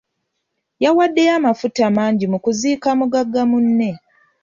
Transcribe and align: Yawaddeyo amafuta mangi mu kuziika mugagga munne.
Yawaddeyo 0.83 1.31
amafuta 1.39 1.83
mangi 1.97 2.25
mu 2.31 2.37
kuziika 2.43 2.89
mugagga 2.99 3.41
munne. 3.49 3.91